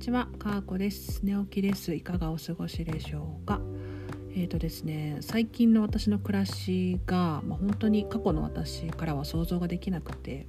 [0.00, 1.20] ちは、かーこです。
[1.22, 1.94] 寝起きです。
[1.94, 3.60] いかがお過ごしでしょうか。
[4.34, 10.46] えーとですね、最近の私の暮らしが、まあ、本当に過去の私からは想像ができなくて、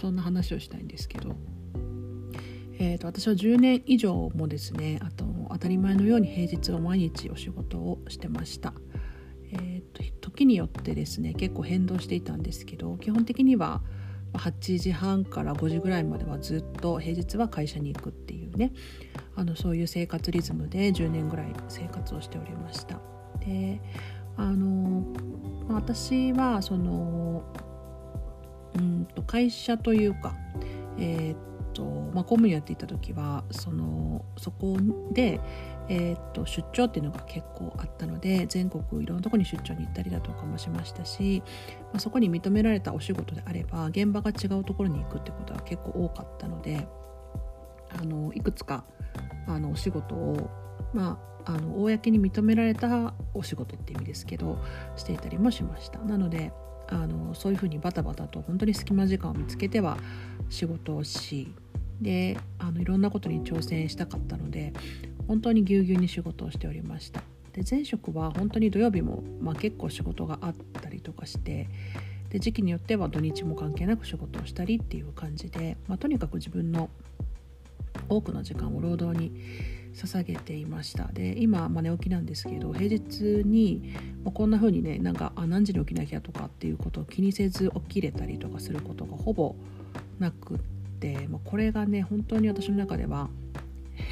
[0.00, 1.36] そんな話をしたいんですけど、
[2.80, 8.74] えーと私は10年以上もですね、あと当たり前のように平日は毎日お仕事をしてました。
[9.52, 13.80] えーと時によってですね、結構変動していたんですけど、基本的には
[14.34, 18.72] 8時半から5時ぐらいまではずっと平日は会社に行くっていうね
[19.34, 23.00] あのそういう生活リズムで10年ぐらい生活をしておりました。
[23.40, 23.80] で
[24.36, 25.04] あの
[25.68, 27.42] 私はその
[28.74, 30.34] うんと会社というか
[30.98, 34.78] えーとまあ、公務員やっていた時はそのそこ
[35.12, 35.40] で、
[35.88, 41.42] えーっと出張っていうのが結構あったので全国いろんなとこに出張に行ったりだとかもしましたし、
[41.92, 46.88] まあ、そこに認められたお仕事であれば現場が違うところに行くってことは結構多かったので
[47.90, 48.84] あのいくつか
[49.46, 50.50] あのお仕事を
[50.92, 54.58] まああの公に認められたお仕事って意味ですけど
[54.96, 56.00] していたりもしました。
[56.00, 56.52] なので
[56.88, 59.96] あのそういうふうにバタバタと本当に隙間時間を見つけては
[60.48, 61.52] 仕事をし
[62.00, 64.72] であのいろんなことに挑戦したかったので
[65.26, 67.22] 本当にぎゅうぎゅうに仕事をしておりました。
[67.52, 71.68] で前職は本当に土曜日も、まあ、結構仕事があったりとかして
[72.28, 76.90] で時期によっては土日も関係なく仕事をしたりっていう感じで、まあ、とにかく自分の
[78.10, 79.32] 多くの時間を労働に
[79.94, 81.04] 捧げていました。
[81.04, 89.56] で今、まあ、寝起きなんですけど平日に、まあ、こんな風にねなんかあ何時に起きなきゃとかっていうことを気にせず起きれたりとかすることがほぼ
[90.18, 90.75] なくて、
[91.28, 93.28] まあ、これがね本当に私の中では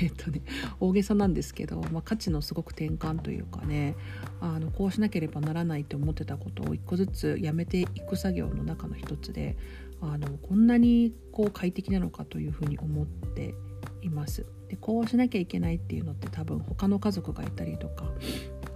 [0.01, 0.43] えっとね
[0.81, 3.97] 大げさなんですけど、まあ、価値のすごく転換というかね
[4.41, 9.57] あのこうしなければならないって思ってたことを一個ずつやめていく作業の中の一つで
[10.01, 13.55] あのこんなにこう快適なのかというふうに思って
[14.03, 14.47] います。
[14.69, 18.05] でこうしなきゃいけないっていうのって多分他の家族がいたりとか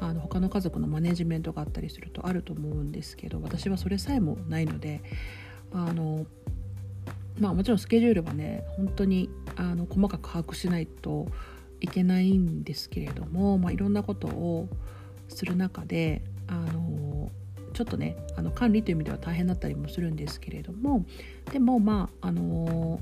[0.00, 5.03] あの他の家族のマネジメントがあったりするとあると思うんですけど私はそれさえもないので
[5.73, 6.27] あの
[7.38, 11.26] まあもちろんスケジュールはね本当にあの細かく把握しないと
[11.81, 14.69] いけないんですけれども、まあ、いろんなことを
[15.28, 17.31] する中であの
[17.75, 21.04] ちょっとねあの管理という意味では大変だったりもするんですけれども
[21.53, 23.00] でもまああの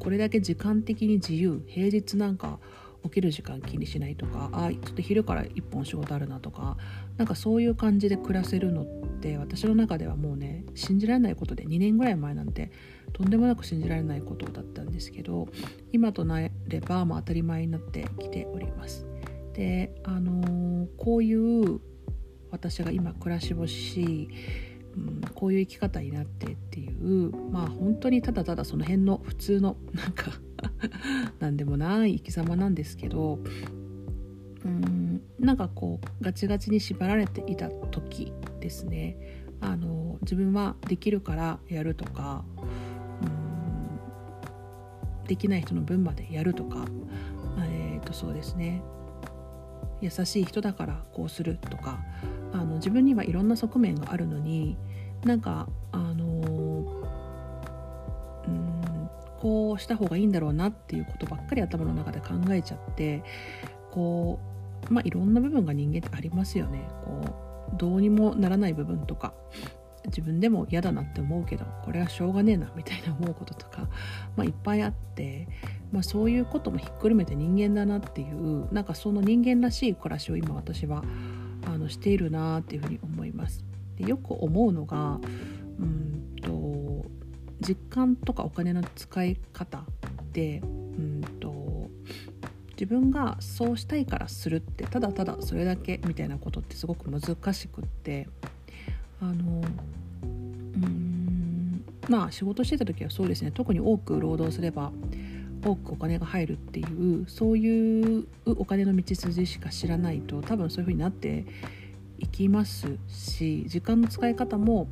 [0.00, 2.58] これだけ時間的に自由平日なんか
[3.04, 6.76] 起きる時間気にしないとかあちょっと昼から1本仕事あるなとか
[7.16, 8.86] なんかそういう感じで暮らせるのっ
[9.20, 12.70] て私の中ではもうね信じられないことで2年ぐらい前なんて
[13.14, 15.48] とんでもなく信じられないことだったんですけど
[15.92, 19.06] 今となれば、まあ、当たり前になってきております。
[19.54, 20.64] であのー
[20.96, 21.80] こういう
[22.50, 24.28] 私が今暮らしをし、
[24.96, 30.32] うん、こういう生き方になってっていうまあ本当にただただその辺の普通のなんか
[31.40, 33.38] なんでもない生き様なんですけど
[34.64, 42.44] うんなんかこうガチガチに縛られていた時ですねあの自分はできるからやるとか
[45.26, 46.86] できない人の分までやるとか
[47.62, 48.82] えー、とそうですね
[50.00, 52.00] 優しい人だからこうするとか
[52.52, 54.76] あの自分にはいろんな側面があるのに
[55.24, 56.24] なんかあの
[58.46, 63.22] うんこうした方がいいんだろうなっていうことばっかり頭の中で考えちゃって
[63.90, 64.38] こ
[64.88, 66.86] うまあいろんな部分が人間ってありますよね。
[67.04, 67.22] こ
[67.72, 69.32] うどうにもならない部分とか
[70.06, 73.88] 自分でも嫌だなって思うけどこれはしょうがねえなみたいな思うこととか、
[74.36, 75.48] まあ、いっぱいあって、
[75.92, 81.02] まあ、そういうこともひっくるめて人間だなっていうなんかその人間らしい暮らしを今私は
[81.66, 83.64] あのしているなっていうふうに思います。
[83.96, 85.20] でよく思うのが
[85.78, 87.06] うんと
[87.60, 89.84] 実感とかお金の使い方
[90.32, 91.88] でうんと
[92.72, 98.28] 自分がそうしたいからするってただただそれだけみたいなことってすごく難しくって
[99.20, 99.62] あの
[100.22, 103.50] うんまあ仕事してた時はそうですね。
[103.50, 104.92] 特に多く労働すれば
[105.64, 111.46] 多くお金が入るっていうそういうお金の道筋しか知らないと多分そういう風になって
[112.18, 114.86] いきますし時間の使い方も、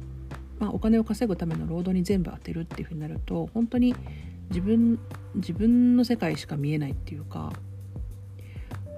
[0.58, 3.94] まあ、お金を稼ぐための労働に全部当てるっていう風になると本当に
[4.48, 4.98] 自分
[5.34, 7.52] 自分の世界しか見えないっていうか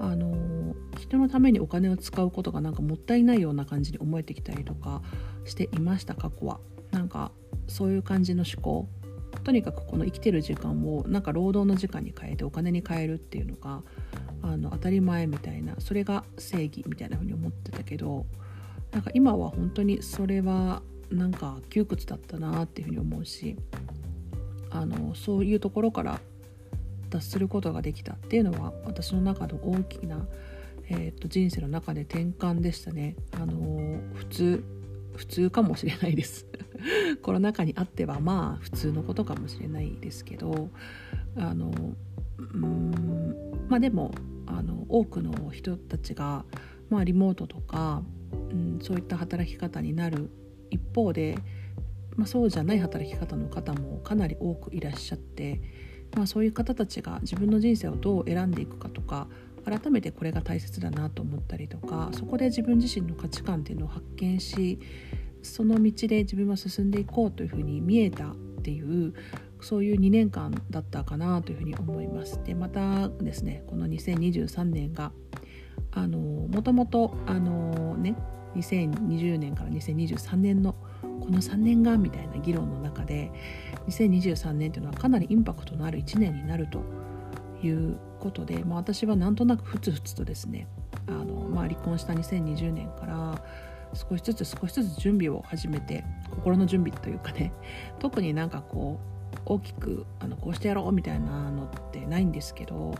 [0.00, 5.02] あの人のためにお金を使うことがなんかもったいないような感じに思えてきたりとか
[5.44, 6.60] していました過去は。
[6.90, 7.32] なんか
[7.66, 8.88] そういう感じの思考
[9.42, 13.82] とにかくこの生きてる時間をなんか労働の時間に変えてお金に変えるっていうのが
[14.42, 18.26] あの当たり前みたいなそれが正義みたいな風に思ってたけど
[18.92, 23.56] なんか今は本当にそれはなんか窮屈だったなっていうふうに思うし
[24.70, 26.20] あのそういうところから
[27.14, 30.26] 達することができたっていうのは私の中の大きな、
[30.88, 33.16] えー、と人生の中で転換でしたね。
[33.32, 34.64] あの普通
[35.16, 36.44] 普通かもしれないです
[37.22, 40.70] コロナ禍にあってはまあ普通のことかもしれないですけど
[41.36, 41.72] あの
[42.36, 42.94] うん
[43.68, 44.10] まあでも
[44.46, 46.44] あの多くの人たちが、
[46.90, 48.02] まあ、リモートとか、
[48.32, 50.30] うん、そういった働き方になる
[50.70, 51.38] 一方で、
[52.16, 55.60] まあ、そうじゃない働き方の方もかなり多くいらっしゃって、
[56.16, 59.26] まあ、そういう方たちが自分の人生をどう選んでいくかとか
[59.64, 64.78] 改めてこれが大切だなと思ったりとかそこで自分自身の価値観っていうのを発見し
[65.42, 69.14] その道で自分は進んでいこうというふうに見えたっていう
[69.60, 72.40] そういう2年間だったかなというふうに思います。
[72.44, 75.12] でまたですねこの2023年が
[75.92, 78.16] あのもともとあのね
[78.56, 80.76] 2020年から2023年の
[81.24, 83.30] この3年がみたいな議論の中で
[83.88, 86.82] 2023年というのはかなりインパクトのある1年になると
[87.62, 90.68] いうことで、まあ、私はなんとなくふつふつとですね
[91.08, 93.42] あの、まあ、離婚した2020年から
[93.94, 97.52] 少しずつ少しずつ準備を始めて心の準備というかね
[98.00, 98.98] 特になんかこ
[99.34, 102.94] う大きくあのこうしてやろうみたいなのってないんですけど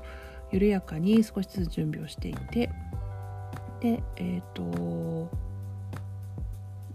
[0.50, 2.70] 緩やかに少しずつ準備をしていて
[3.80, 5.28] でえっ、ー、と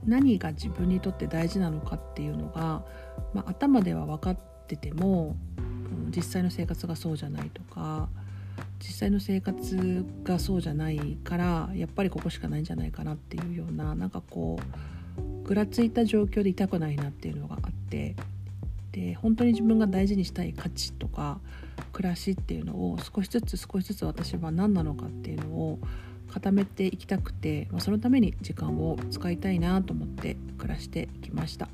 [0.05, 2.83] 何が自分にとって大事なのかっていうのが、
[3.33, 4.37] まあ、頭では分かっ
[4.67, 5.35] てても、
[6.15, 8.09] 実際の生活がそうじゃないとか
[8.79, 14.59] 実際の生活がそうじゃないからやっぱりここしかないんじゃないかなっていうようななんかこ
[15.17, 18.15] うぐらついた状況でいたくないなっていうのがあって
[18.91, 21.39] で本当に自分が大事にしたい価値とか
[21.91, 25.79] 暮らしっていうのを少しずつ少しずつ私は何なのかっていうのを
[26.29, 31.69] 固めていきたくて、まあ、そのために時間を使いたいなと思って暮らしてきました。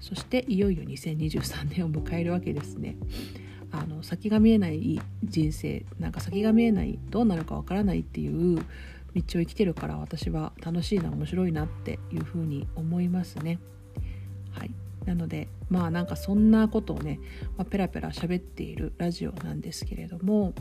[0.00, 2.96] そしていよいよ2023年を迎えるわけですね。
[3.70, 8.62] あの先が見えない人生なんか先が見えないどうなるかわからないっていう道
[9.20, 13.58] を生きてるから私は楽しいな面白いなっていうふうに思いますね。
[14.52, 14.70] はい、
[15.04, 17.20] なのでまあなんかそんなことをね、
[17.56, 20.54] まあ、ペラペラ喋っているラジオなんですけれども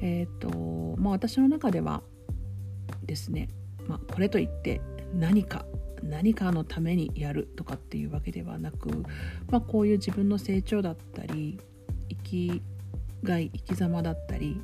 [0.00, 2.02] えっ、ー、とまあ私の中では
[3.10, 3.48] ですね、
[3.88, 4.80] まあ、これといって
[5.12, 5.66] 何か
[6.00, 8.88] 何かのためにやるとかっていうわけではなく、
[9.50, 11.58] まあ、こういう自分の成長だったり
[12.08, 12.62] 生き
[13.24, 14.60] がい生き様だったり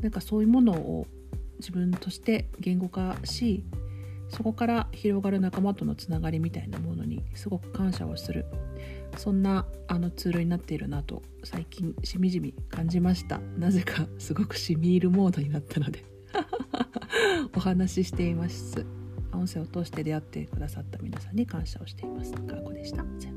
[0.00, 1.08] なんかそういうものを
[1.58, 3.64] 自分として言語化し
[4.28, 8.46] そこから広がる仲間とのつながりみたいなものにすごく感謝をする。
[9.16, 13.38] そんなあのツールになっているなと最近しみじみ感じました。
[13.58, 16.13] なぜかすごくしみ入るモードになったので。
[17.56, 18.84] お話ししています
[19.32, 22.32] 音声を通して出会ってくださった皆さんに感謝をしています。
[22.32, 23.33] かこでした。